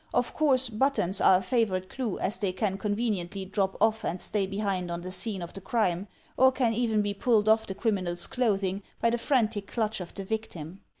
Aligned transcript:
Of 0.15 0.33
course 0.33 0.67
but 0.67 0.95
tons 0.95 1.21
are 1.21 1.37
a 1.37 1.41
favorite 1.43 1.87
clue 1.87 2.17
as 2.17 2.39
they 2.39 2.51
can 2.53 2.79
conveniently 2.79 3.45
drop 3.45 3.77
off 3.79 4.03
and 4.03 4.19
stay 4.19 4.47
behind 4.47 4.89
on 4.89 5.01
the 5.01 5.11
scene 5.11 5.43
of 5.43 5.53
the 5.53 5.61
crime; 5.61 6.07
or 6.37 6.51
can 6.51 6.73
even 6.73 7.03
be 7.03 7.13
pulled 7.13 7.47
off 7.47 7.67
the 7.67 7.75
criminal's 7.75 8.25
clothing 8.25 8.81
by 8.99 9.11
the 9.11 9.19
frantic 9.19 9.67
clutch 9.67 10.01
of 10.01 10.15
the 10.15 10.23
victim. 10.23 10.79